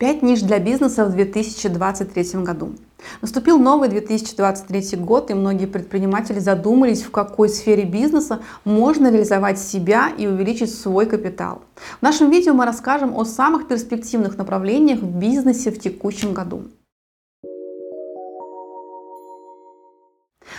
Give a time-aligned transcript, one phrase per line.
[0.00, 2.72] 5 ниш для бизнеса в 2023 году.
[3.20, 10.10] Наступил новый 2023 год, и многие предприниматели задумались, в какой сфере бизнеса можно реализовать себя
[10.16, 11.60] и увеличить свой капитал.
[11.98, 16.62] В нашем видео мы расскажем о самых перспективных направлениях в бизнесе в текущем году.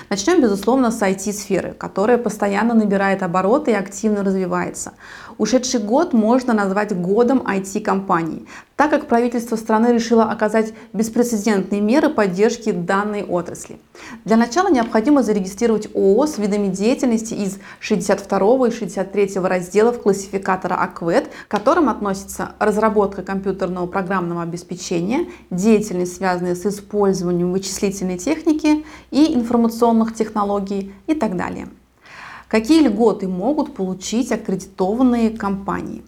[0.09, 4.93] Начнем, безусловно, с IT-сферы, которая постоянно набирает обороты и активно развивается.
[5.41, 8.45] Ушедший год можно назвать годом IT-компаний,
[8.75, 13.79] так как правительство страны решило оказать беспрецедентные меры поддержки данной отрасли.
[14.23, 21.31] Для начала необходимо зарегистрировать ООО с видами деятельности из 62 и 63 разделов классификатора АКВЭД,
[21.47, 30.13] к которым относятся разработка компьютерного программного обеспечения, деятельность, связанная с использованием вычислительной техники и информационных
[30.13, 31.67] технологий и так далее.
[32.51, 36.03] Какие льготы могут получить аккредитованные компании?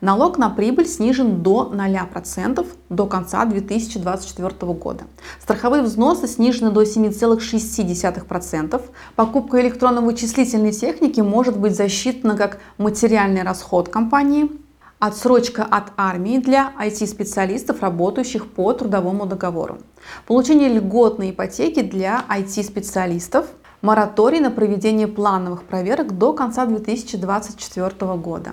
[0.00, 5.04] Налог на прибыль снижен до 0% до конца 2024 года.
[5.40, 8.82] Страховые взносы снижены до 7,6%.
[9.14, 14.50] Покупка электронно-вычислительной техники может быть засчитана как материальный расход компании.
[14.98, 19.78] Отсрочка от армии для IT-специалистов, работающих по трудовому договору.
[20.26, 23.46] Получение льготной ипотеки для IT-специалистов.
[23.84, 28.52] Мораторий на проведение плановых проверок до конца 2024 года.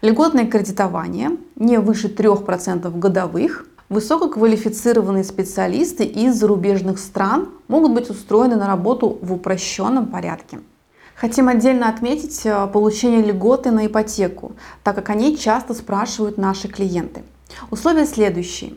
[0.00, 3.66] Льготное кредитование не выше 3% годовых.
[3.90, 10.60] Высококвалифицированные специалисты из зарубежных стран могут быть устроены на работу в упрощенном порядке.
[11.16, 17.24] Хотим отдельно отметить э, получение льготы на ипотеку, так как они часто спрашивают наши клиенты.
[17.70, 18.72] Условия следующие.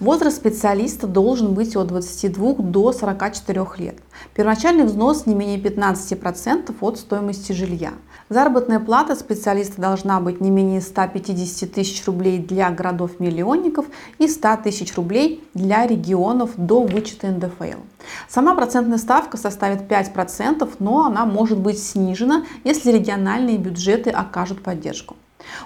[0.00, 3.98] Возраст специалиста должен быть от 22 до 44 лет.
[4.34, 7.92] Первоначальный взнос не менее 15% от стоимости жилья.
[8.28, 13.86] Заработная плата специалиста должна быть не менее 150 тысяч рублей для городов-миллионников
[14.18, 17.80] и 100 тысяч рублей для регионов до вычета НДФЛ.
[18.28, 25.16] Сама процентная ставка составит 5%, но она может быть снижена, если региональные бюджеты окажут поддержку.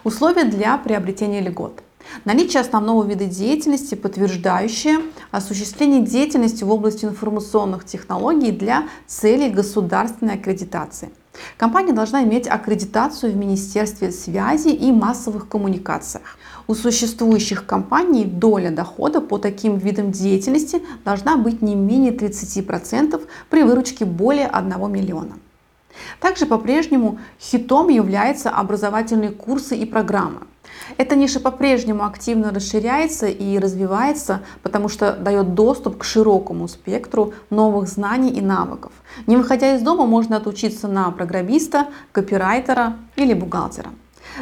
[0.05, 1.83] Условия для приобретения льгот.
[2.25, 4.99] Наличие основного вида деятельности, подтверждающее
[5.31, 11.11] осуществление деятельности в области информационных технологий для целей государственной аккредитации.
[11.57, 16.37] Компания должна иметь аккредитацию в Министерстве связи и массовых коммуникациях.
[16.67, 23.63] У существующих компаний доля дохода по таким видам деятельности должна быть не менее 30% при
[23.63, 25.39] выручке более 1 миллиона.
[26.21, 30.41] Также по-прежнему хитом являются образовательные курсы и программы.
[30.97, 37.89] Эта ниша по-прежнему активно расширяется и развивается, потому что дает доступ к широкому спектру новых
[37.89, 38.93] знаний и навыков.
[39.27, 43.91] Не выходя из дома, можно отучиться на программиста, копирайтера или бухгалтера.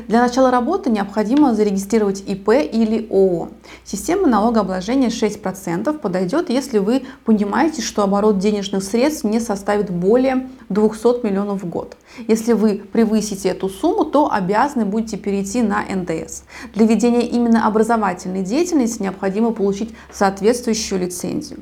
[0.07, 3.49] Для начала работы необходимо зарегистрировать ИП или ООО.
[3.85, 11.25] Система налогообложения 6% подойдет, если вы понимаете, что оборот денежных средств не составит более 200
[11.27, 11.97] миллионов в год.
[12.27, 16.43] Если вы превысите эту сумму, то обязаны будете перейти на НДС.
[16.75, 21.61] Для ведения именно образовательной деятельности необходимо получить соответствующую лицензию.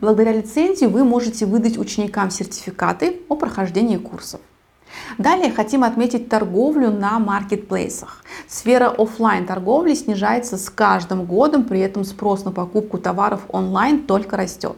[0.00, 4.40] Благодаря лицензии вы можете выдать ученикам сертификаты о прохождении курсов.
[5.16, 8.22] Далее хотим отметить торговлю на маркетплейсах.
[8.46, 14.36] Сфера офлайн торговли снижается с каждым годом, при этом спрос на покупку товаров онлайн только
[14.36, 14.76] растет.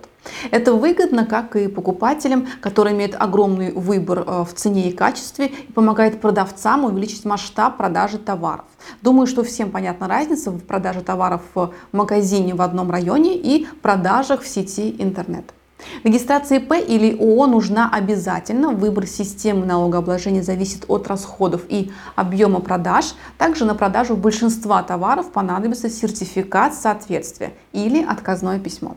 [0.51, 5.73] Это выгодно как и покупателям, которые имеют огромный выбор э, в цене и качестве и
[5.73, 8.67] помогает продавцам увеличить масштаб продажи товаров.
[9.03, 14.43] Думаю, что всем понятна разница в продаже товаров в магазине в одном районе и продажах
[14.43, 15.55] в сети интернет.
[16.05, 18.71] Регистрация ИП или ООО нужна обязательно.
[18.71, 23.15] Выбор системы налогообложения зависит от расходов и объема продаж.
[23.39, 28.97] Также на продажу большинства товаров понадобится сертификат соответствия или отказное письмо.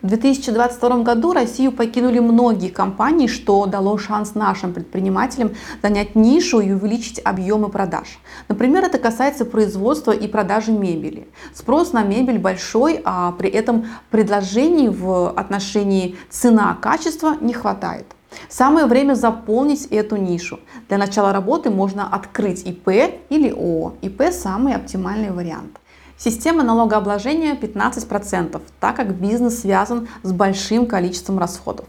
[0.00, 5.52] В 2022 году Россию покинули многие компании, что дало шанс нашим предпринимателям
[5.82, 8.18] занять нишу и увеличить объемы продаж.
[8.48, 11.28] Например, это касается производства и продажи мебели.
[11.54, 18.06] Спрос на мебель большой, а при этом предложений в отношении цена-качество не хватает.
[18.48, 20.60] Самое время заполнить эту нишу.
[20.88, 22.88] Для начала работы можно открыть ИП
[23.28, 23.94] или ООО.
[24.02, 25.78] ИП самый оптимальный вариант.
[26.24, 31.86] Система налогообложения 15%, так как бизнес связан с большим количеством расходов.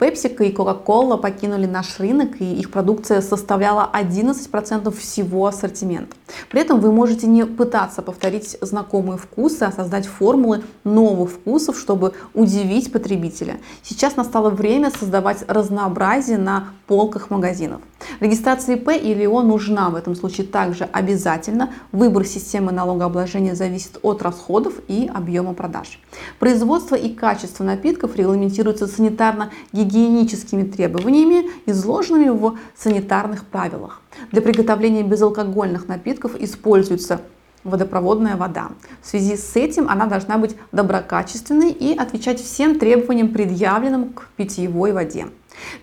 [0.00, 6.16] PepsiCo и Coca-Cola покинули наш рынок, и их продукция составляла 11% всего ассортимента.
[6.50, 12.14] При этом вы можете не пытаться повторить знакомые вкусы, а создать формулы новых вкусов, чтобы
[12.34, 13.60] удивить потребителя.
[13.82, 17.80] Сейчас настало время создавать разнообразие на полках магазинов.
[18.20, 21.72] Регистрация ИП или ООО нужна в этом случае также обязательно.
[21.92, 26.00] Выбор системы налогообложения зависит от расходов и объема продаж.
[26.38, 34.00] Производство и качество напитков регламентируется санитарно-гигиеническими требованиями, изложенными в санитарных правилах.
[34.32, 37.20] Для приготовления безалкогольных напитков используется
[37.64, 38.70] водопроводная вода.
[39.02, 44.92] В связи с этим она должна быть доброкачественной и отвечать всем требованиям, предъявленным к питьевой
[44.92, 45.26] воде.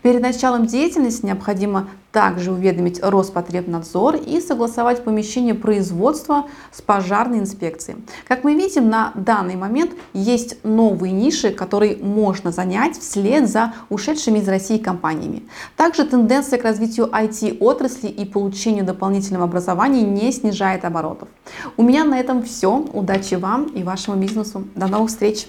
[0.01, 7.99] Перед началом деятельности необходимо также уведомить Роспотребнадзор и согласовать помещение производства с пожарной инспекцией.
[8.27, 14.39] Как мы видим, на данный момент есть новые ниши, которые можно занять вслед за ушедшими
[14.39, 15.43] из России компаниями.
[15.77, 21.29] Также тенденция к развитию IT-отрасли и получению дополнительного образования не снижает оборотов.
[21.77, 22.85] У меня на этом все.
[22.93, 24.65] Удачи вам и вашему бизнесу.
[24.75, 25.47] До новых встреч!